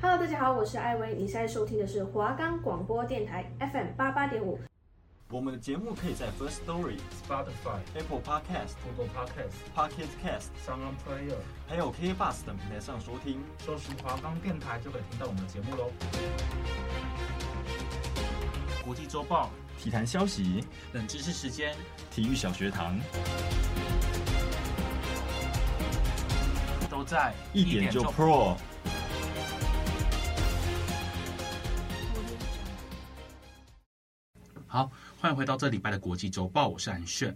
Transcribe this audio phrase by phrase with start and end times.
[0.00, 4.56] Hello，大家好，我是艾薇，你现在收听的是华冈广播电台 FM 八八点五。
[5.28, 11.34] 我们的节目可以在 First Story、Spotify、Apple Podcast、Google Podcast、Pocket Cast、Sound On Player，
[11.66, 13.40] 还有 k b u s 等平台上收听。
[13.58, 15.90] 搜寻华冈电台就可以听到我们的节目喽。
[18.84, 21.74] 国际周报、体坛消息、冷知识时间、
[22.08, 22.96] 体育小学堂，
[26.88, 28.54] 都在一点就 Pro。
[34.70, 37.34] 好，欢迎回到这礼拜的国际周报，我是安炫。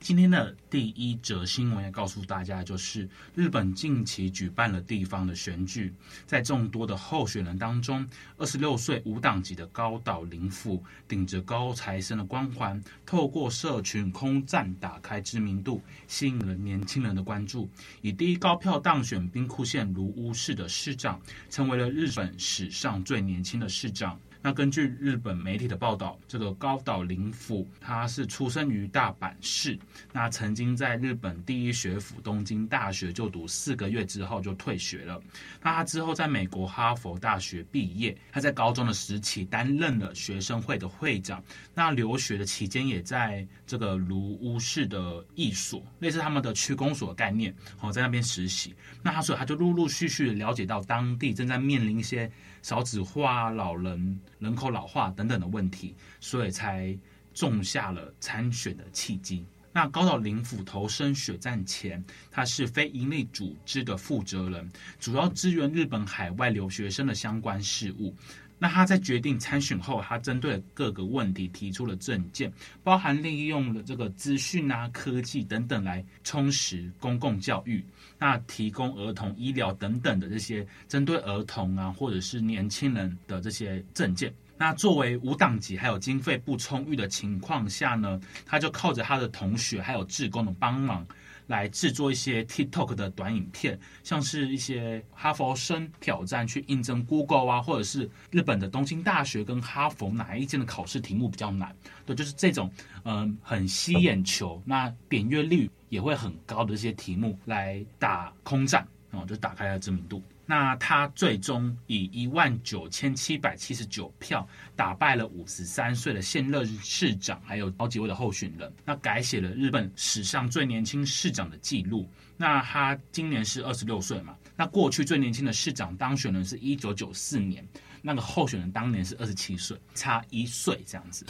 [0.00, 5.94] 今天的第一则新闻要告诉大家，就是日本近期举办了地方的选举，
[6.26, 8.04] 在众多的候选人当中，
[8.36, 17.68] 二十六岁无党籍的高岛铃辅顶着高材生的光环，透过社群空战打开知名度，吸引了年轻人的关注，
[18.00, 24.18] 以第一高票当选兵库县芦乌市的市长，成为了日本史上最年轻的市长。
[24.44, 29.78] 那根据日本媒体的报道，这个高岛林辅他是出生于大阪市，
[30.12, 35.22] 那曾经在日本第一学府东京大学就读四个月之后就退学了。
[35.62, 41.40] 那他之后在美国哈佛大学毕业，他在高中的时期担任了学生会的会长。
[41.72, 48.74] 那留学的期间也在这个卢屋市的役所，类似他们的区公所概念，好在那边实习。
[49.02, 52.28] 那他所以他就陆陆续续了解到当地正在面临一些。
[52.62, 56.96] 少子化、老人人口老化等等的问题，所以才
[57.34, 59.44] 种下了参选的契机。
[59.74, 68.14] 那高岛林辅投身血战前，他是非营利组织的负责人，主要支援日本海外留学生的相关事务。
[68.62, 72.52] 那他在决定参选后，他针对各个问题提出了政见，
[72.84, 77.84] 包含利用了这个资讯啊、科技等等来充实公共教育，
[78.20, 84.32] 那提供儿童医疗等等的这些针对儿童啊或者是年轻人的这些政见。
[84.56, 91.04] 那作为无党籍还有经费不充裕的情况下呢，他就靠着他的同学还有志工的帮忙。
[91.46, 101.74] 来制作一些 TikTok 的短影片，像是一些哈佛生挑战去应征 Google 啊，或者是日本的东京大学跟哈佛哪一间的考试题目比较难，
[102.06, 102.70] 对，就是这种
[103.04, 110.22] 嗯很吸眼球，那点阅率也会很高的这些题目来打空战哦，就打开了知名度。
[110.44, 122.08] 那他最终以一万九千七百七十九票打败了五十三岁的现任市长，还有好几位的候选人，那改写了日本史上最年轻市长的记录。
[122.36, 124.36] 那他今年是二十六岁嘛？
[124.56, 127.66] 那过去最年轻的市长当选人是一九九四年，
[128.02, 131.24] 那个候选人当年是二十七岁，差一岁这样子。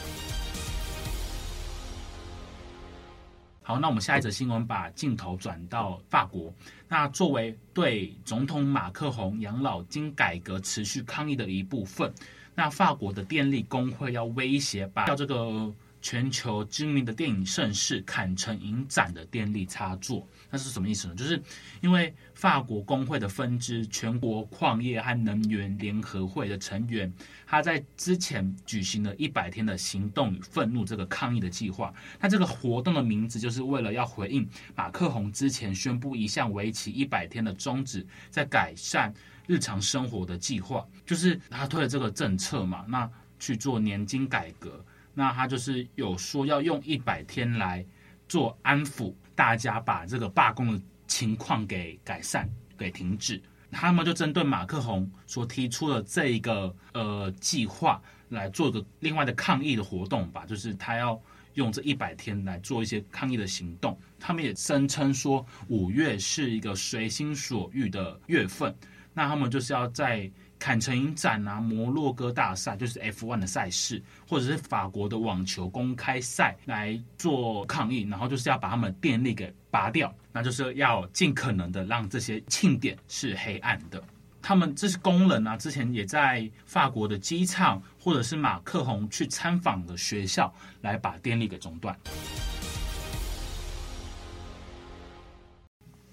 [3.62, 6.52] 好，那我们下一则新闻，把镜头转到法国。
[6.88, 12.12] 那作为对总统马克宏养老金改革持续抗议的一部分，
[12.54, 15.72] 那法国的电力工会要威胁把叫这个。
[16.02, 21.14] 全球知名的电影盛事坎城影展的电力插座，那是什么意思呢？
[21.14, 21.40] 就是
[21.80, 27.10] 因为法国工会的分支全国矿业和能源联合会的成员，
[27.46, 31.94] 他在之前举行了一百天的行动与愤怒这个抗议的计划。
[32.20, 39.14] 那这个活动的名字就是为了要回应马克宏之前宣布一项为期一百天的终止在改善
[39.46, 43.08] 日常生活的计划，就是他推了这个政策嘛，那
[43.38, 44.84] 去做年金改革。
[45.14, 47.84] 那他就是有说要用一百天来
[48.28, 53.40] 做安抚大家，把这个罢工的情况给改善、给停止。
[53.70, 61.20] 他们就针对马克宏所提出的这一个呃计划来做个另外的抗议的活动吧，就是他要
[61.54, 63.98] 用这一百天来做一些抗议的行动。
[64.18, 68.74] 他们也声称说五月是一个随心所欲的月份，
[69.12, 70.30] 那他们就是要在。
[70.62, 84.00] 坎城影展啊，摩洛哥大赛就是 F1 的赛事，或者是法国的网球公开赛来做抗议，然后就是要把他们电力给拔掉，那就是要尽可能的让这些庆典是黑暗的。
[84.40, 91.98] 他们这些工人啊，之前也在法国的机场或者是马克宏去参访的学校来把电力给中断。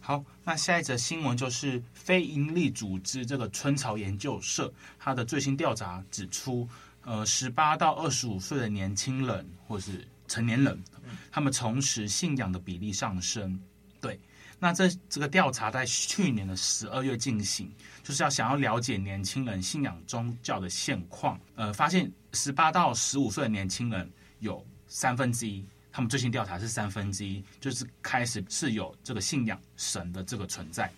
[0.09, 6.67] 好，那下一则新闻就是非营利组织这个春潮研究社，它的最新调查指出，
[7.03, 10.83] 呃，十八到二十五岁的年轻人或是成年人，
[11.31, 13.61] 他们从事信仰的比例上升。
[14.01, 14.19] 对，
[14.57, 17.71] 那这这个调查在去年的十二月进行，
[18.01, 21.39] 就是要想要了解年轻人信仰宗教的现况。
[21.53, 25.63] 呃，发现十八到十五岁的年轻人有三分之一。
[25.99, 30.89] 他们最新调查是三分之一，就是开始是有这个信仰神的这个存在。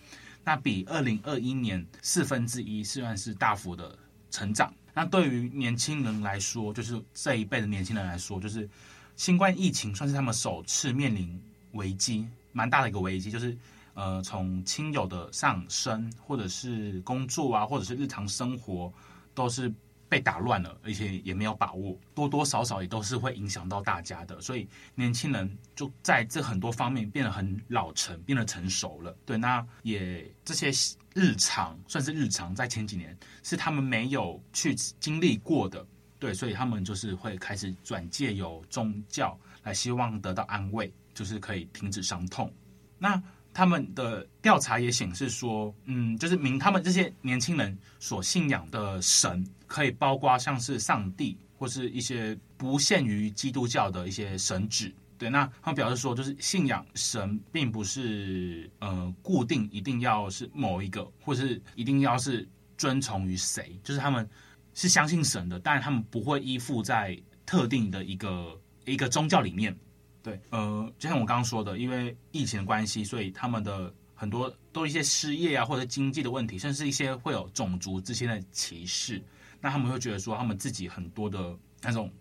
[0.44, 3.98] 那比二零二一年四分之一算是大幅的
[4.30, 4.72] 成长。
[4.94, 8.70] 那对于年轻人来说，就是这一辈的年轻人来说，就是
[9.16, 13.58] 新冠疫情算是他们首次面临危机，蛮大的一个危机，就是
[13.94, 18.92] 呃，从亲友的上升，或者是工作啊，或者是日常生活，
[19.34, 19.74] 都是。
[20.12, 24.38] 被打乱了，而且也没有把握，多多少少也都是会影响到大家的。
[24.42, 29.16] 所以年轻人就在这很多方面变得很老成，变得成熟了。
[29.24, 30.70] 对，那也这些
[31.14, 35.82] 日常算是日常，在前几年是他们没有去经历过的。
[36.18, 42.52] 对，所以他们就是会开始转借由宗教来希望得到安慰，就是可以停止伤痛。
[42.98, 43.20] 那
[43.54, 54.94] 他们的调查也显示说，嗯，就是明他们这些年轻人所信仰的神，可以包括像是上帝，或是一些不限于基督教的一些神旨。
[55.16, 62.46] 对，那他们表示说，就是信仰神并不是呃固定一定要是某一个，或是一定要是
[62.76, 64.28] 遵从于谁，就是他们
[64.74, 69.74] 是相信神的，但他们不会依附在特定的一个一个宗教里面。
[70.22, 79.22] 对，呃，就像我刚刚说的，因为疫情的关系，所以他们的很多都一些失业啊，或者经济的问题，甚至一些会有种族之间的歧视。
[79.62, 82.12] 那他们会觉得说，他们自己很多的那种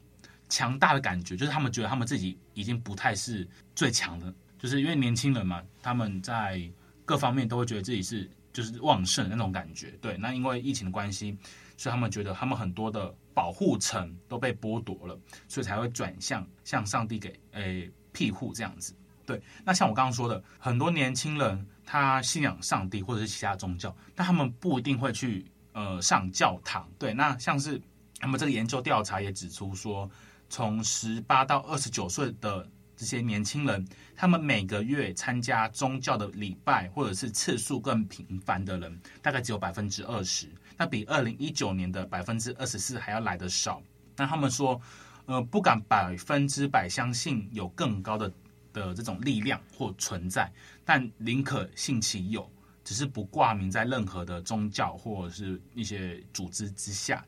[0.47, 3.45] 强大的感觉，就是他们觉得他们自己已经不太是
[3.75, 6.61] 最强的，就是因为年轻人嘛，他们在
[7.03, 9.91] 各方面都会觉得自己是就是旺盛的那种感觉。
[9.99, 11.37] 对，那因为疫情的关系，
[11.75, 13.13] 所以他们觉得他们很多的。
[13.33, 15.17] 保护层都被剥夺了，
[15.47, 18.93] 所以才会转向向上帝给诶庇护这样子。
[19.25, 26.89] 对，那像我刚刚说的，很多年轻人他信仰上帝或者是其他宗教，但他们不一定会去呃上教堂。
[26.97, 27.81] 对，那像是
[28.19, 30.09] 那么这个研究调查也指出说，
[30.49, 33.85] 从十八到二十九岁的这些年轻人，
[34.15, 40.47] 他们每个月参加宗教的礼拜或者是次数更频繁的人，大概只有百分之二十。
[40.77, 43.81] 那比二零一九年的百分之二十四还要来得少。
[44.15, 44.79] 那他们说，
[45.25, 48.31] 呃，不敢百分之百相信有更高的
[48.73, 50.51] 的这种力量或存在，
[50.85, 52.49] 但宁可信其有，
[52.91, 57.25] 只是不挂名在任何的宗教或者是一些组织之下。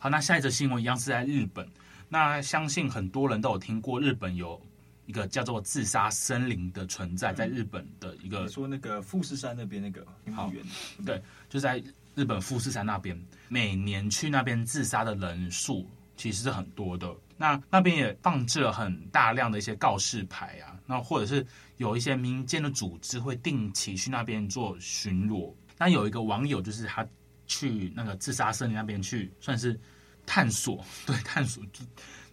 [0.00, 1.64] 好，那下一则新闻一样是在日本。
[2.08, 4.60] 那相信很多人都有听过，日本有。
[5.04, 10.04] 一个叫做自杀森林的存在，在日本的一个，你说那个富士山那边那个
[10.34, 10.60] 好远，
[11.04, 11.80] 对，就在
[12.16, 13.16] 日本富士山那边，
[13.46, 17.06] 每年去那边自杀的人数其实是很多的。
[17.36, 21.46] 那那边也放置了很大量的一些告示牌啊，那或者是
[21.76, 25.52] 有一些民间的组织会定期去那边做巡逻。
[25.78, 27.06] 那有一个网友就是他
[27.46, 29.78] 去那个自杀森林那边去，算是
[30.24, 31.84] 探索， 对，探索就。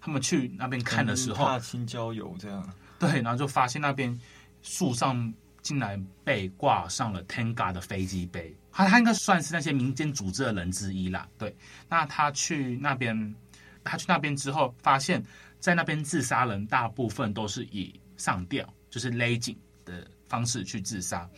[0.06, 4.20] 他们去那边看的时候，踏青郊游这样，对，然后就发现那边
[4.62, 11.26] 树上竟然被挂上了 TENGA 的飞机杯，他他应该算是那些民间组织的人之一啦。
[11.38, 11.56] 对，
[11.88, 13.16] 那他去那边，
[13.84, 15.24] 他去那边之后，发现
[15.60, 21.30] 在那边自杀人大部分都是以上吊，就是勒颈的方式去自杀，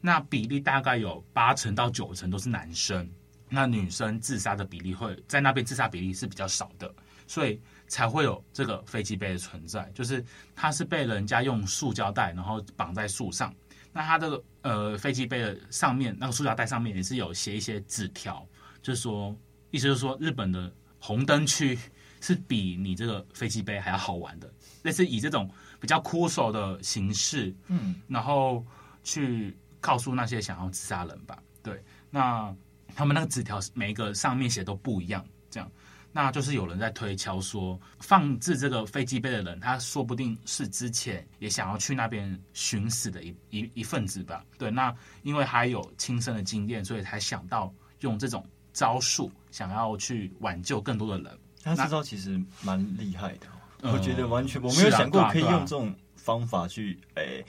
[0.00, 3.08] 那比例大概有八成到九成都是男生，
[3.48, 6.94] 那女生自杀的比例会在那边自杀比例是比较少的，
[7.26, 7.60] 所以。
[7.86, 10.24] 才会有这个飞机杯的存在，就是
[10.56, 13.54] 它是被人家用塑胶袋，然后绑在树上。
[13.92, 18.44] 那它这个呃飞机杯的上面那个塑胶袋上面也是有写一些纸条，
[18.82, 19.36] 就是说
[19.70, 21.78] 意思就是说日本的红灯区
[22.24, 24.50] 是比你这个飞机杯还要好玩的，
[24.82, 25.46] 类似以这种
[25.78, 28.64] 比较酷手的形式，嗯，然后
[29.02, 31.38] 去告诉那些想要自杀人吧。
[31.62, 32.54] 对，那
[32.94, 35.70] 他们那个纸条每一个上面写都不一样，这样。
[36.12, 44.42] 那就是有人在推敲说，放置这个飞机杯的人，他说不定是之前也想要去那边寻死的一一一份子吧。
[44.56, 51.38] 对，那因为还有亲身的经验，所以才想到用这种招数，想要去挽救更多的人。
[51.64, 53.46] 他这招其实蛮厉害的，
[53.82, 57.46] 我觉得完全我没有想过可以用这种方法去诶、欸、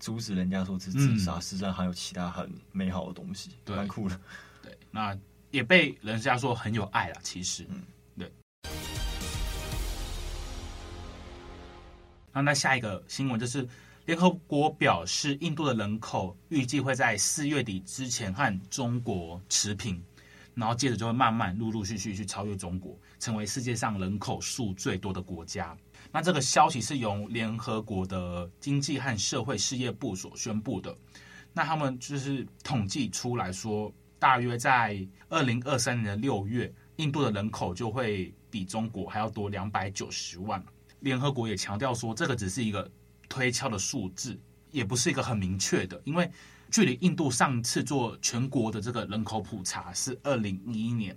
[0.00, 4.18] 阻止人家说是自杀，实际上还有其他很美好的东西，蛮酷的。
[4.62, 5.16] 对，那
[5.50, 7.66] 也被人家说很有爱了，其实。
[7.68, 7.82] 嗯。
[12.40, 13.68] 那下一个新闻就是，
[14.06, 20.00] 联合国表示，印度的人口预计会在四月底之前和中国持平，
[20.58, 25.76] 然后接着就会慢慢陆陆续续去超越中国，成为世界上人口数最多的国家。
[26.10, 30.92] 那这个消息是由联合国的经济和社会事业部所宣布的。
[31.52, 40.60] 那他们就是统计出来说，大约在二零二三年的六月，印度的人口就会比中国还要多两百九十万。
[41.00, 42.90] 联合国也强调说，这个只是一个
[43.28, 44.36] 推敲的数字，
[44.72, 46.28] 也不是一个很明确的，因为
[46.70, 51.16] 距离印度上次做全国的这个人口普查是二零一一年，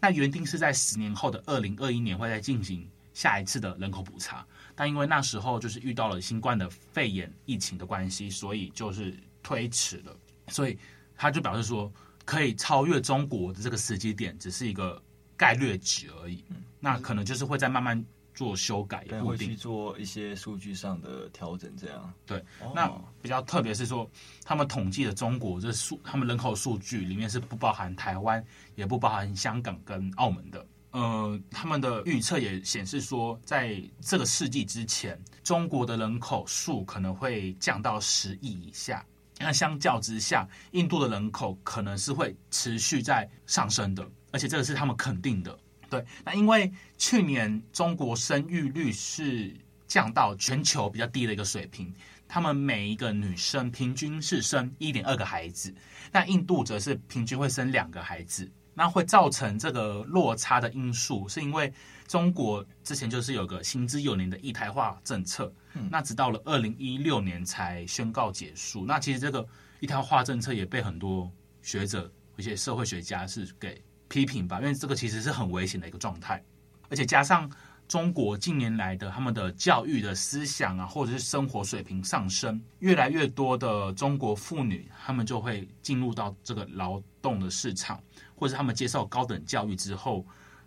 [0.00, 10.16] 那原定是在十年后的二零二一年会再进行下一次的人口普查，但因为那时候就是遇到了新冠的肺炎疫情的关系，所以就是推迟了，
[10.48, 10.78] 所以
[11.16, 11.92] 他就表示说，
[12.24, 15.02] 可以超越中国的这个时机点，只是一个
[15.36, 16.44] 概率值而已，
[16.78, 18.04] 那可能就是会再慢慢。
[18.40, 22.38] 做修改也不一定，会去做一些数据上的调整，这样对。
[22.62, 24.10] 哦、那比较特别是说，
[24.42, 28.42] 他们统计的中国这数，他们人口数据里面是不包含台湾，
[28.76, 30.66] 也不包含香港跟澳门的。
[30.92, 39.04] 呃，他们的预测也显示说，在这个世纪之前，中国的人口数可能会降到十亿以下。
[39.38, 45.58] 那相较之下，印度的人口可能是会持续在上升的，而且这个是他们肯定的。
[45.90, 49.52] 对，那因为去年中国生育率是
[49.88, 51.92] 降到全球比较低的一个水平，
[52.28, 55.74] 他们每一个女生平均是生一点二个孩子，
[56.12, 61.72] 那印度则是平均会生两个孩子，那会造成这个落差的因素，是因为
[62.06, 65.52] 中国之前就是有个行之有年的一胎化政策，
[65.90, 68.86] 那直到了二零一六年才宣告结束。
[68.86, 69.44] 那其实这个
[69.80, 71.28] 一胎化政策也被很多
[71.62, 73.82] 学者、一些社会学家是给。
[74.10, 76.44] 批评吧，因为这个其实是很危险的一个状态，
[76.90, 77.48] 而且加上
[77.86, 88.02] 中国近年来的他们的教育的思想啊，或者是生活水平上升，越来越多的中国妇女，他们就会进入到这个劳动的市场，
[88.34, 90.26] 或者他们接受高等教育之后，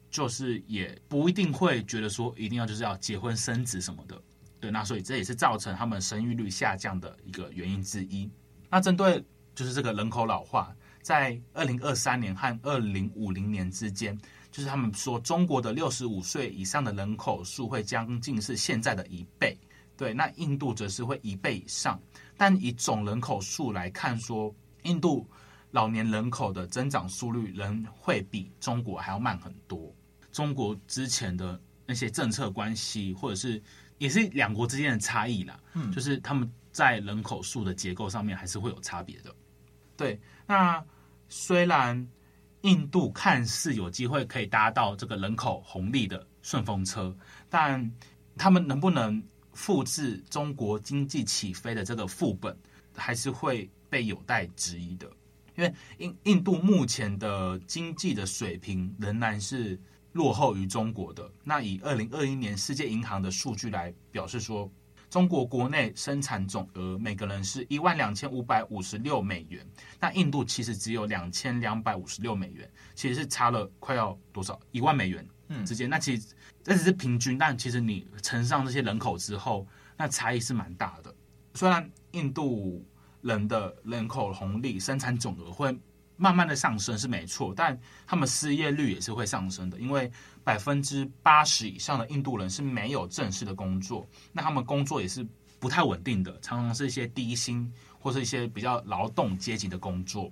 [0.10, 4.22] 就是也不一定会觉得说一定要就是要结婚生子什么的，
[4.62, 8.30] 对，那所以这也是造成他们生育率下降的一个原因之一。
[8.70, 9.22] 那针对
[9.54, 10.74] 就是这个人口老化。
[11.04, 14.18] 在二零二三年和二零五零年之间，
[14.50, 19.58] 就是他们说中国的六十五岁以上的人口数会将近是现在的一倍，
[19.98, 22.02] 对，那印度则是会一倍以上。
[22.38, 25.30] 但以总人口数来看说，说印度
[25.72, 29.94] 老年人口的增长速率仍会比中国还要慢很多。
[30.32, 33.62] 中国之前的那些政策关系，或者是
[33.98, 39.36] 也是两国之间的差异啦，嗯，就是他们在人口数的结构上面还是会有差别的，
[39.98, 40.18] 对，
[40.48, 40.82] 那。
[41.36, 42.08] 虽然
[42.62, 47.14] 印度看似有机会可以搭到这个人口红利的顺风车，
[47.50, 47.92] 但
[48.38, 49.22] 他们能不能
[49.52, 52.56] 复制中国经济起飞的这个副本，
[52.96, 55.12] 还是会被有待质疑的。
[55.56, 59.78] 因为印印度目前的经济的水平仍然是
[60.12, 61.28] 落后于中国的。
[61.44, 64.72] 那以二零二一年世界银行的数据来表示说。
[65.14, 69.64] 中国国内生产总额每个人是一万两千五百五十六美元，
[70.00, 75.88] 那印度其实只有两千两百五十六美元，其实是差了快要多少一万美元嗯之间。
[75.88, 81.14] 嗯，那其实这只是平均，但其实你乘上这些人口之后，那差异是蛮大的。
[81.54, 82.84] 虽然印度
[83.22, 85.78] 人的人口红利、生产总额会
[86.24, 87.78] 慢慢的上升是没错，但
[88.08, 90.10] 他们失业率也是会上升的，因为。
[90.46, 95.26] 百分之八十以上的印度人是没有正式的工作，那他们工作也是
[95.58, 100.30] 不太稳定的，常常是一些低薪或是一些比较劳动阶级的工作。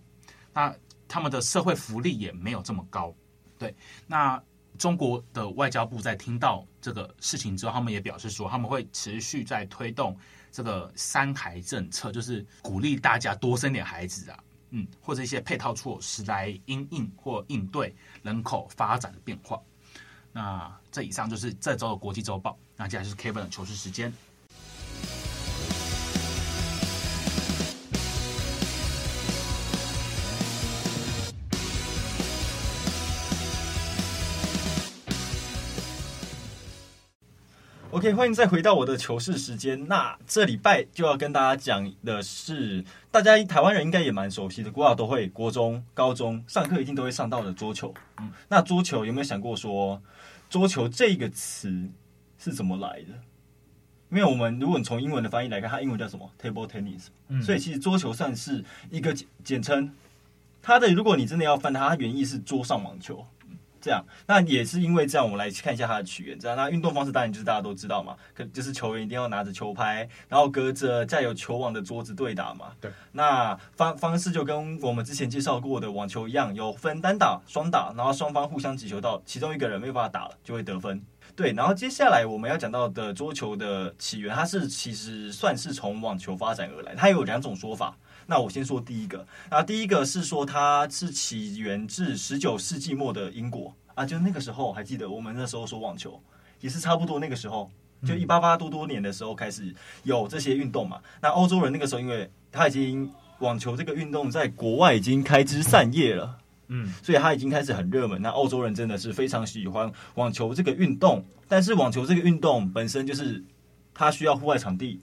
[0.51, 0.75] 那
[1.07, 3.15] 他们的社会福利也没有这么高。
[3.57, 3.73] 对，
[4.05, 4.43] 那
[4.77, 10.17] 中国的外交部在听到这个事情之后，他们也表示说，他们会持续在推动
[10.51, 14.37] 这个三孩政策，就是鼓励大家多生点孩子啊，
[14.71, 19.61] 嗯，或者一些配套措施来应应或应对人口发展的变化。
[20.33, 22.57] 那这以上就是这周的国际周报。
[22.75, 24.11] 那接下来就是 Kevin 的求事时间。
[38.01, 39.87] OK，欢迎再回到我的糗事时间。
[39.87, 47.93] 那这礼拜就要跟大家讲的是，大家台湾人应该也蛮熟悉的，国小都会，国中、高中上课一定都会上到的桌球。
[48.19, 50.01] 嗯，那桌球有没有想过说？
[50.49, 51.91] 桌球这个词
[52.39, 53.13] 是怎么来的？
[54.09, 57.09] 因为我们如果你从英文的翻译来看，它英文叫什么？Table tennis。
[57.27, 59.93] 嗯，所以其实桌球算是一个简简称。
[60.59, 63.27] 它的如果你真的要翻它，它原意是桌上网球。
[63.81, 66.37] 这样，那也是因为这样，我们来看一下它的起源。
[66.39, 72.67] 这样，那运动方式当然就是大家都知道嘛，可就是球员一定要拿着球拍，然后隔着带有球网的桌子对打嘛。
[72.79, 81.01] 对，那方方式就跟我们之前介绍过的网球一样，有分单打、双打，然后双方互相击球到其中一个人没有办法打了，就会得分。
[81.35, 87.97] 对，然后接下来我们要讲到的桌球的起源，它是其实算是从网球发展而来，它有两种说法。
[88.31, 96.17] 那我先说第一个，啊，第一个是说它是起源自十九世纪末的英国啊，就那个时候还记得我们那时候说网球
[96.61, 97.69] 也是差不多那个时候，
[98.07, 101.01] 就一八八多多年的时候开始有这些运动嘛。
[101.21, 106.37] 那欧洲人那个时候，因为他已经网球这个运动在国外已经开枝散叶了，
[106.69, 108.21] 嗯，所以他已经开始很热门。
[108.21, 113.43] 那欧洲人真的是非常喜欢网球这个运动，但是网球这个运动本身就是
[113.93, 115.01] 它需要户外场地。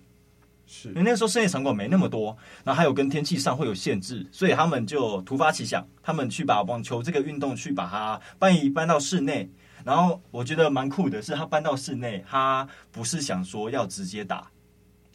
[0.70, 9.50] 是，因为那个时候室内场馆没那么多，然后还有跟天气上会有限制，所以他们就突发奇想，他们去把网球这个运动去把它搬移搬到室内。
[9.82, 14.46] 然后我觉得蛮酷的是，他搬到室内，他不是想说要直接打，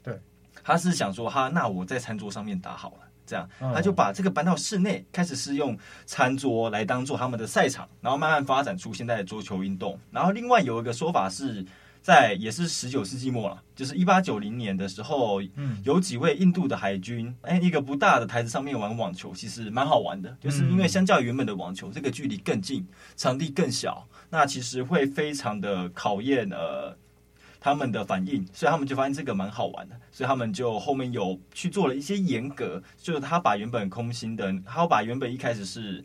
[0.02, 0.20] 对，
[0.64, 10.00] 他是想说哈那我在餐桌上面打好了，这样他就把这个搬到室内，开始是用餐桌来当做他们的赛场，然后慢慢发展出现在的桌球运动。
[10.10, 11.64] 然后另外有一个说法是。
[12.04, 26.94] 在也是十九世纪末了，就是一八九零年的时候，嗯，有几位印度的海军，哎，一个不大的台子上面玩网球，其实蛮好玩的，就是因为相较于原本的网球，这个距离更近，场地更小，那其实会非常的考验呃
[27.62, 36.04] 他们的反应，所以他们就发现这个蛮好玩的，所以他们就后面有去做了一些严格，就是他把原本空心的，他把原本一开始是。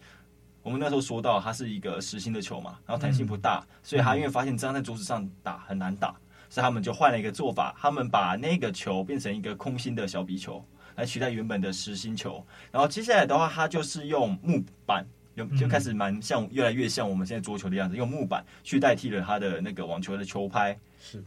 [0.62, 6.14] 我们那时候说到，它是一个实心的球嘛，然后弹性不大，嗯、所以他因为发现这样在桌子上打很难打，
[6.50, 10.62] 所以他们就换了一个做法，他们把那个球变成一个空心的小皮球
[10.96, 12.44] 来取代原本的实心球。
[12.70, 20.78] 然后接下来的话，它就是用木板，就就开始蛮像，越来越像我们现在桌球的样子，用木板去代替了它的那个网球的球拍。
[21.00, 21.24] 是，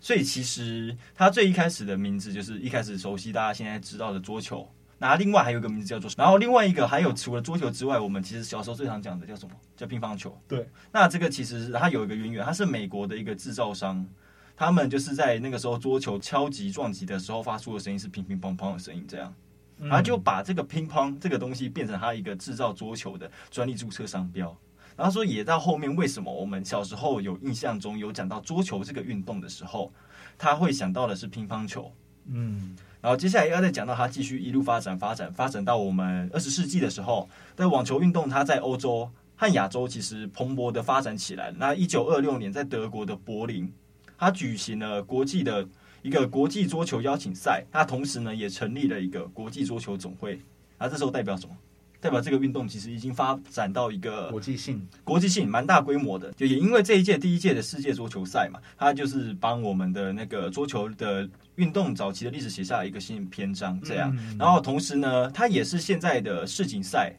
[0.00, 4.66] 所以其实它最一开始的名字就是一开始熟悉大家现在知道的桌球。
[5.02, 9.54] 那另外还有一个名字叫做，然后另外一个还有除了桌球之外，我们其实小时候最常讲的叫什么？
[9.74, 10.38] 叫乒乓球。
[10.46, 14.06] 对，那这个其实它有一个渊源，它是美国的一个制造商，
[14.54, 19.34] 他们就是在那个时候桌球敲击撞击的时候发出的声音是乒乒乓乓的声音，这样，
[19.78, 24.54] 然后就把这个乒乓这个东西变成它一个制造桌球的专利注册商标。
[24.98, 29.90] 然后说也到后面为什么我们小时候有印象中有讲到桌球这个运动的时候，
[30.36, 31.90] 他会想到的是乒乓球。
[32.26, 32.76] 嗯。
[33.00, 41.52] 然后接下来要再讲到它继续一路发展、发展、发展到我们二十世纪的时候，在网球运动它在欧洲和亚洲其实蓬勃的发展起来。
[41.56, 43.72] 那一九二六年在德国的柏林，
[44.18, 45.66] 它举行了国际的
[46.02, 50.38] 一个国际桌球邀请赛，它同时呢也成立了一个国际桌球总会。
[50.78, 51.56] 那，这时候代表什么？
[52.00, 56.32] 代表这个运动其实已经发展到一个国际性、国际性蛮大规模的。
[56.32, 63.78] 就也因为这一届第一届的世界桌球赛嘛，它就是帮我们的那个桌球的运动早期的历史写下了一个新篇章。
[63.82, 67.14] 这样，然后同时呢，它也是现在的世锦赛，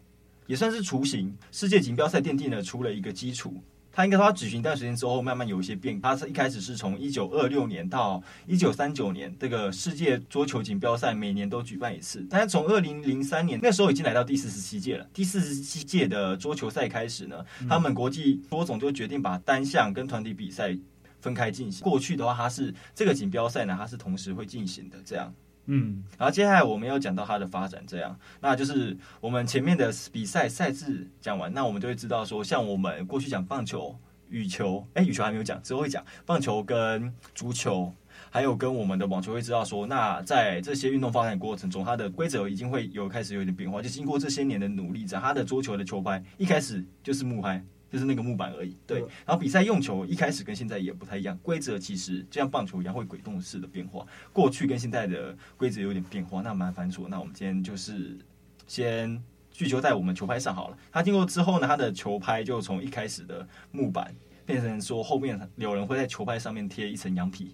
[0.47, 3.61] 也算是雏形，世界锦标赛奠定了出了一个基础。
[3.91, 5.99] 他应该说，他举行一段时间之后，慢慢有一些变。
[5.99, 12.25] 他是一开始是从一九二六年到一九三九年，这个世界桌球锦标赛每年都举办一次。
[12.29, 15.05] 但是从二零零三年那时候已经来到第四十七届了。
[15.13, 20.77] 第四十七届的桌球赛开始呢，他们国际桌总就决定把单项跟团体比赛
[21.19, 21.83] 分开进行。
[21.83, 25.33] 过去的话，它是这个锦标赛呢，它是同时会进行的这样。
[25.65, 33.95] 嗯，然后接下来我们要讲到它的发展，这样，那就是我们前面的比赛赛制讲完，那我们就会知道说，像我们过去讲棒球、
[34.29, 37.93] 羽球，哎，羽球还没有讲，之后会讲棒球跟足球，
[38.29, 47.63] 还有跟我们的网球，会知道说，那在这些运动发展过程中，它的规则已经会有开始有点变化，就经过这些年的努力，在它的桌球的球拍一开始就是木拍。
[47.91, 49.01] 就是那个木板而已，对。
[49.25, 54.05] 然后比赛用球一开始跟现在也不太一样，规则其实就像棒球一样会滚动式的变化。
[54.31, 57.07] 过去跟现在的规则有点变化，那蛮繁琐。
[57.09, 58.17] 那我们今天就是
[58.65, 60.77] 先聚焦在我们球拍上好了。
[60.89, 67.53] 它经过之后呢，它的球拍就从一开始的木板变成说后面有人会在球拍上面贴一层羊皮，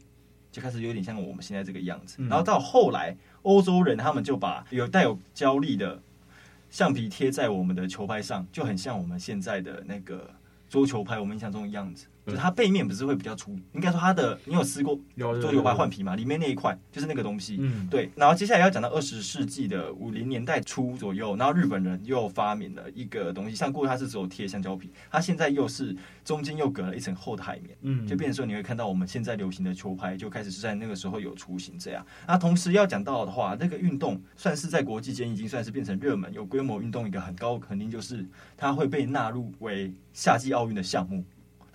[0.52, 2.22] 就开始有点像我们现在这个样子。
[2.28, 6.00] 然后到后来，欧洲人他们就把有带有胶粒的。
[6.70, 10.30] 橡皮贴在我们的球拍上，就很像我们现在的那个
[10.70, 12.08] 桌球拍，我们印象中的样子。
[12.28, 16.14] 就是它背面不是会比较粗，应该说它的，你有撕过桌球拍换皮嘛？
[16.14, 17.58] 里面那一块就是那个东西。
[17.62, 18.12] 嗯，对。
[18.18, 27.78] 然后接下来要讲到二十世纪的五零年代初左右，然后日本人又发明了一个东西，像过去它是只有贴橡胶皮，它现在又是中间又隔了一层厚的海绵。
[27.84, 32.06] 嗯，就变成说你会看到我们现在流行的球拍就开始是在那个时候有雏形这样。
[32.28, 41.24] 那同时要讲到的话，那个运动算是在国际间已经算是变成热门、有规模运动一个很高，肯定就是它会被纳入为夏季奥运的项目。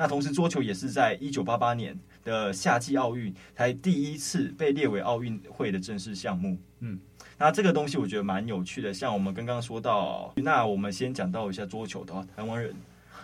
[0.03, 6.59] 那同时，桌球也是在一九八八年的夏季奥运才第一次被列为奥运会的正式项目。
[6.81, 6.99] 嗯，
[7.39, 8.93] 那这个东西我觉得蛮有趣的。
[8.93, 12.75] 像我们刚刚说到，那我们先讲到一下桌球的话，台湾人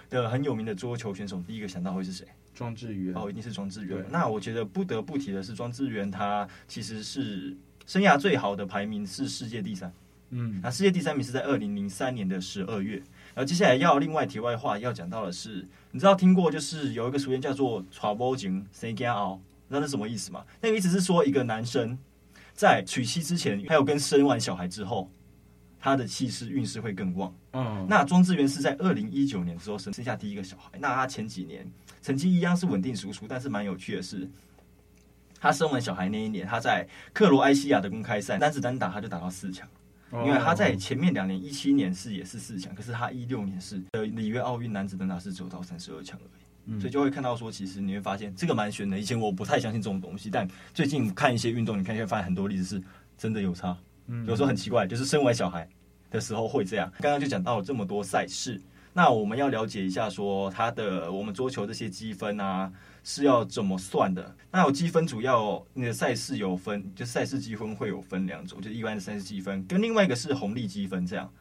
[0.08, 2.24] 的很有名的桌球选手，第一个想到会是谁？
[2.54, 4.04] 庄智渊哦，一定是庄智渊。
[4.08, 9.92] 那我觉得不得不提的是庄智渊，他其实是生涯最好的排名是世界第三。
[10.30, 13.02] 嗯，那世界第三名是在二零零三年的十二月。
[13.34, 20.44] 然后接下来要另外题外话要讲到的是，你知道听过就是有一个俗语叫做“娶某前生囝后”，知道那什么意思吗？
[20.60, 21.96] 那个意思是说，一个男生
[22.52, 25.10] 在娶妻之前，还有跟生完小孩之后，
[25.78, 27.32] 他的气势运势会更旺。
[27.52, 31.64] 嗯，那庄智渊是在二零一九年之后生生下第一个小孩，那他前几年
[32.02, 34.28] 成绩一样是稳定输出，但是蛮有趣的是，
[35.40, 39.68] 他生完小孩那一年，他在克罗埃西亚的公开赛单子单打他就打到四强。
[40.12, 48.98] 因为他在前面两年，一七年是也是四强，可是他一六年是呃里约奥运男子单打是只有到三十二强而已，所以就会看到说，其实你会发现这个蛮悬的。
[48.98, 52.82] 以前我不太相信这种东西，但最近看一些运动，你看就会发现很多例子是
[53.16, 53.76] 真的有差。
[54.26, 55.68] 有时候很奇怪，就是生完小孩
[56.10, 56.90] 的时候会这样。
[57.00, 58.58] 刚刚就讲到了这么多赛事，
[58.98, 62.72] 那我们要了解一下说它的我们桌球这些积分啊。
[63.04, 64.36] 是要怎么算的？
[64.50, 71.32] 那有积分，主要你的赛事有分，就赛事积分会有分两种，就一般的赛事积分，跟另外一个是红利积分这样。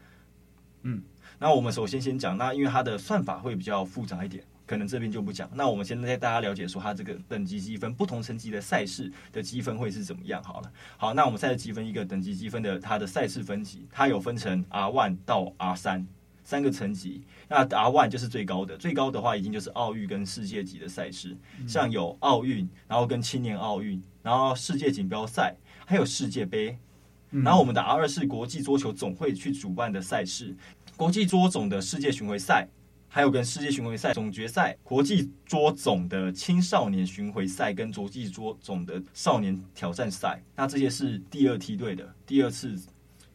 [0.84, 1.04] 嗯，
[1.39, 5.50] 那我们首先先讲，那因为它的算法会比较复杂一点，可能这边就不讲。
[5.54, 10.41] 那我们先带大家了解说，它这个等级积分，不同层级的赛事的积分会是怎么样？
[10.41, 16.08] 好了，好，那我们赛事积分一个等级积分的它的赛事分级，它有分成 R one 到 R 三。
[16.48, 21.36] 三个层级，那 R one 就是最高的，最高的话已经就是奥运跟世界级的赛事，
[21.68, 25.54] 像有奥运，然后跟青年奥运，然后世界锦标赛，
[25.86, 26.78] 还有世界杯，
[27.32, 30.56] 然后我们的 R 二是国际桌球总会去主办的赛事，
[30.96, 32.66] 国际桌总的世界巡回赛，
[33.10, 42.74] 还有跟世界巡回赛总决赛，国际桌总的青少年巡回赛跟国际桌总的少年挑战赛，那这些是第二梯队的，第二次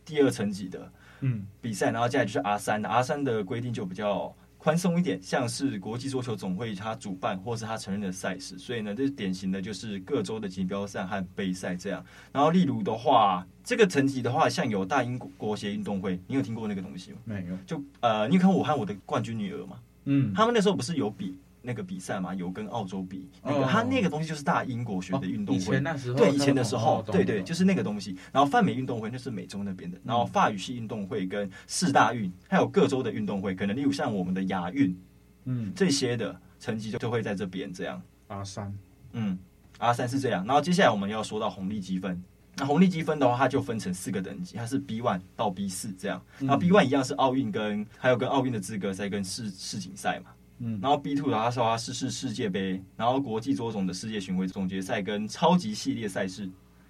[0.03, 0.91] 第二层级的。
[1.23, 12.05] 嗯，比赛，然后接下来就是 R 三，R 三的规定就比较宽松一点，像是国际桌球总会他主办或是他承认的赛事，所以呢，这是典型的就是各州的锦标赛和杯赛这样。
[12.33, 17.19] 然后例如的话，这个层级的话，像有大英国协运动会，你有听过那个东西吗？
[17.25, 17.57] 没有。
[17.67, 19.79] 就呃，你有看过我和我的冠军女儿吗？
[20.05, 21.39] 嗯，他们那时候不是有比。
[21.63, 25.61] 那个比赛嘛，有跟澳洲比，那个他那个东西就是大英国学的运动会。
[25.61, 28.17] 以前那时候，对以前的时候，对对，就是那个东西。
[28.33, 34.97] 然后泛美运动会那是美洲那边的，然后法语系运动会跟四大运，还有各州的运动会，可能例如像我们的亚运，
[35.45, 38.03] 嗯，这些的成绩就就会在这边这样。
[38.27, 38.75] R 三，
[39.13, 39.39] 嗯
[39.79, 40.45] ，R 三是这样。
[40.45, 42.21] 然后接下来我们要说到红利积分，
[42.57, 46.21] 那红利积分的话，它就分成四个等级，它是 B one 到 B 四这样。
[46.41, 50.31] 然后 B one 一样是奥运跟还有跟奥运的资格赛跟世世锦赛嘛。
[50.59, 56.45] 嗯，然后 B two 的话说它是是世界杯，然后国际桌总的世界巡回总决赛跟超级系列赛事，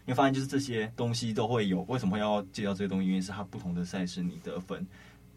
[0.04, 1.80] 你会发现就是这些东西都会有。
[1.82, 3.08] 为什么要介绍这些东西？
[3.08, 4.86] 因为是它不同的赛事，你得分，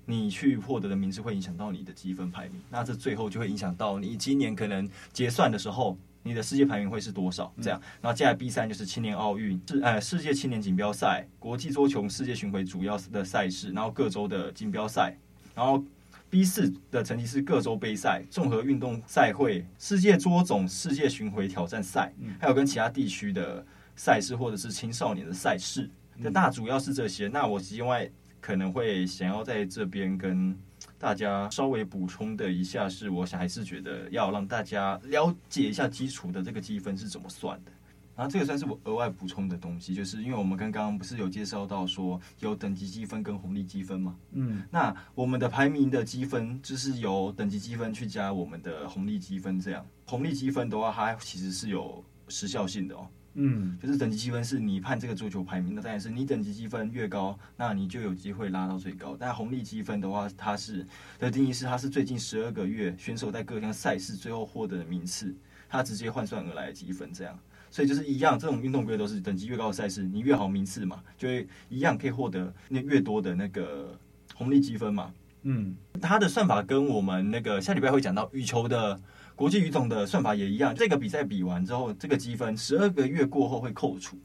[0.06, 2.62] 你去获得的名次会影响到你的积分排名。
[2.70, 7.54] 那这最后就会影响到你今年可能结算的时候，你的世界排名会是多少？
[7.62, 7.80] 这样。
[8.02, 15.18] 然后接下来 B 三就是青年奥运，是呃世界青年锦标赛、国际桌球世界巡回主要的赛事，然后各州的锦标赛，
[15.56, 15.82] 然后。
[16.30, 25.90] B 四的成绩是各州杯赛、综合运动赛会、世界桌总、世界巡回挑战赛，还有跟其他地区的赛事或者是青少年的赛事。
[26.18, 27.28] 那大主要是这些。
[27.28, 28.10] 那我另外
[28.42, 30.58] 可能会想要在这边跟
[30.98, 37.72] 大家稍微补充的一下，是我想还是觉得要让大家了解一下基础的这个积分是怎么算的。
[38.16, 49.86] 然后这个算是我额外补充的东西，就是因为我们刚刚不是有介绍到说有等级积分跟红利积分嘛，嗯，那我们的排名的积分就是由等级积分去加我们的红利积分，这样。
[50.06, 59.18] 红利积分的话，它其实是有时效性的哦，嗯，就是等级积分是你判这个桌球排名的，当然是你等级积分越高，那你就有机会拉到最高。
[59.20, 60.88] 但红利积分的话，它是
[61.20, 65.36] 的定义是它是最近十二个月选手在各项赛事最后获得的名次，
[65.68, 67.38] 它直接换算而来的积分，这样。
[67.76, 73.94] 所以就是一样，这种运动规则都是等级越高的赛事，你越好名次嘛，就会一样可以获得那越多的那个
[74.34, 75.12] 红利积分嘛。
[75.42, 78.98] 嗯，它的算法跟我们那个下礼拜会讲到羽球的
[79.36, 80.74] 国际羽总的算法也一样。
[80.74, 84.18] 这个比赛比完之后，这个积分十二个月过后会扣除，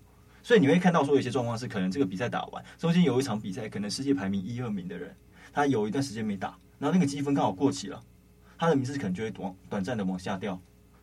[0.44, 5.12] 所以你会看到说有些状况是可能这个比赛打完，中间有一场比赛，可能世界排名一二名的人，
[5.52, 8.00] 他有一段时间没打，然后那个积分刚好过期了，
[8.56, 10.56] 他的名次可能就会短短暂的往下掉。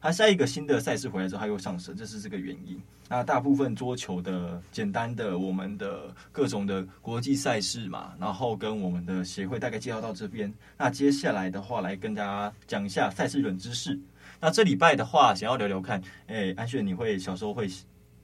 [0.07, 2.81] 那下一个新的赛事回来之后，它又上升，这是这个原因。
[3.09, 10.49] 那大部分桌球的简单的我们的各种的国际赛事嘛，然后跟我们的协会大概介绍到这边。
[10.77, 13.99] 那接下来的话，来跟大家讲一下赛事冷知识。
[14.39, 17.69] 那这礼拜的话，想要聊聊看，哎，安炫，你会小时候会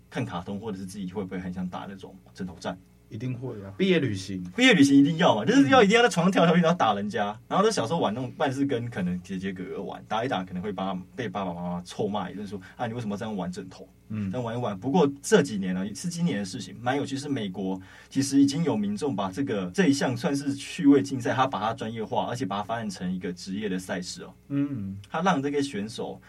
[0.09, 2.79] 看卡通，或者是自己会不会很想打那种枕头战？
[3.13, 3.71] 一定会啊！
[3.77, 7.39] 毕业旅行，毕业旅行一定要嘛，就是要一定要在床上跳跳，然后打人家。
[7.47, 13.87] 然后在小时候玩那种，半是跟可能姐姐哥哥玩，打一打可能会把被爸爸妈妈臭骂一顿，说啊，你为什么这样玩枕头？
[14.09, 14.75] 嗯，这样玩一玩。
[14.75, 17.15] 不过这几年呢，也是今年的事情，蛮有趣。
[17.15, 24.33] 是美国其实已经有民众把这个这一项算是趣味竞赛，他把它专业化，而且把它发展成一个职业的赛事哦。
[24.47, 26.19] 嗯，他让这个选手。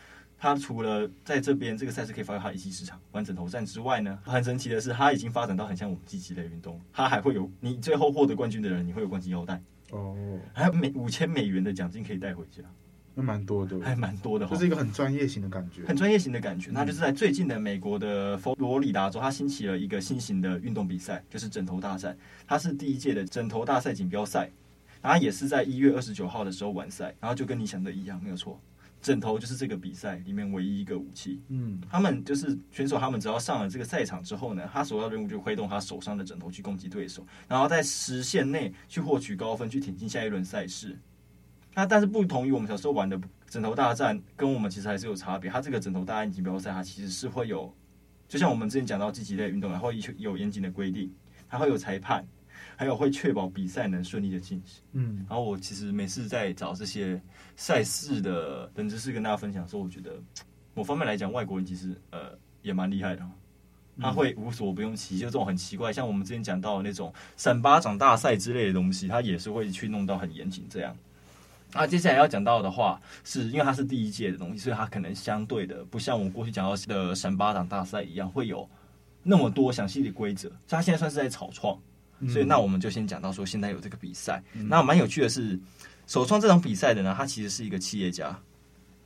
[0.45, 9.59] 它除了在这边这个赛事可以发挥它一级市场玩枕头战之外呢，很神奇的是，它已经发展到很像我们积极类运动，它还会有你最后获得冠军的人，你会有冠军腰带
[9.91, 10.15] 哦，
[10.53, 12.63] 还有每五千美元的奖金可以带回家，
[13.15, 16.71] 那蛮多的，还蛮多的，就是一个很专业型的感觉，很专业型的感觉。
[16.71, 22.15] 那就是在最近的美国的佛罗里达州，它兴起了一个新型的运动比赛，就是枕头大赛，
[22.47, 24.51] 它是第一届的枕头大赛锦标赛。
[25.01, 28.59] 然后也是在一月二十九号的时候完赛，然后就跟你想的一样，没有错，
[29.05, 31.39] 枕头就是这个比赛里面唯一一个武器。
[31.49, 40.99] 嗯，他们就是选手，他们只要上了这个赛场之后呢，他首要任务就挥动他手上的枕头去攻击对手，然后在时限内去获取高分，去挺进下一轮赛事。
[41.75, 45.51] 那但是不同于我们小时候玩的枕头大战，跟我们其实还是有差别。
[45.51, 47.71] 它这个枕头大战锦标赛，它其实是会有，
[48.27, 51.13] 就像我们之前讲到积极类运动，然后有严谨的规定，
[51.47, 52.27] 它会有裁判。
[52.77, 54.83] 还有会确保比赛能顺利的进行。
[54.93, 57.21] 嗯，然后我其实每次在找这些
[57.57, 60.13] 赛事的冷知识跟大家分享的时候，我觉得
[60.75, 63.23] 某方面来讲，外国人其实呃也蛮厉害的。
[64.01, 70.97] 他会无所不用其极，就这种很奇怪，像我们之前讲到的那种闪巴掌大赛之类的东西，他也是会去弄到很严谨这样。
[71.75, 78.69] 啊，接下来要讲到的话，是因为它是第一届的东西，所以它可能相对的不像我们过去讲到的闪巴掌大赛一样，会有
[79.23, 80.49] 那么多详细的规则。
[80.49, 81.79] 所以它现在算是在草创。
[82.29, 84.43] 所以，那我们就先讲到说，现在有这个比赛。
[84.55, 85.59] 嗯、那蛮有趣的是，
[86.07, 88.39] 首创这场比赛的呢，他其实是一个企业家，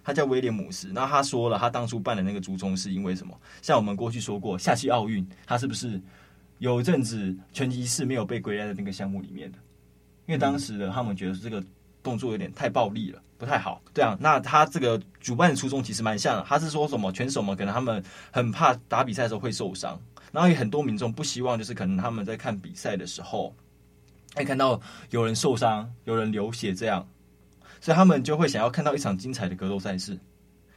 [0.04, 0.90] 他叫威廉姆斯。
[0.92, 3.34] 那他说了，他当初办的那个初衷是因为什么？
[3.62, 6.00] 像我们过去说过，夏季奥运，他是不是
[6.58, 9.58] 有一阵子拳击是没有被归类在那个项目里面的？
[10.26, 11.64] 因为当时的他们觉得这个
[12.02, 13.80] 动作有点太暴力了，不太好。
[13.94, 19.98] 对啊，那他这个主办的初衷其实蛮像的，他是说什么拳手们可能他们很怕打比赛的时候会受伤。
[20.32, 23.54] 然后有很多民众不希望，就是可能他们在看比赛的时候，
[24.34, 27.08] 会看到有人受伤、有人流血这样，
[27.80, 30.18] 所以他们就会想要看到一场精彩的格斗赛事，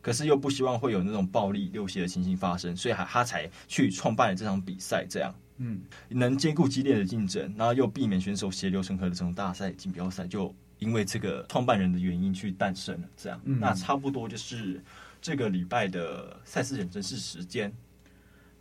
[0.01, 14.83] 可是又不希望会有那种暴力流血的情形发生，所以他他才去创办了这场比赛，这样，嗯，能兼顾激烈的竞争，然后又避免选手血流成河的这种大赛锦标赛，就因为这个创办人的原因去诞生了，这样，嗯，那差不多就是
[15.21, 17.71] 这个礼拜的赛事冷知识时间。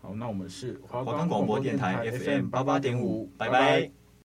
[0.01, 3.91] 好，那我们是华冈广播电台 FM 八八点五，拜拜。